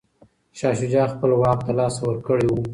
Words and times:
شاه 0.57 0.73
شجاع 0.79 1.07
خپل 1.13 1.29
واک 1.41 1.59
له 1.67 1.73
لاسه 1.79 2.01
ورکړی 2.05 2.47
و. 2.49 2.55